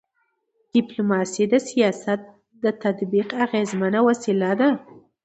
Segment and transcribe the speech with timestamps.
[0.73, 2.19] ډيپلوماسي د سیاست
[2.63, 4.69] د تطبیق اغيزمنه وسیله ده.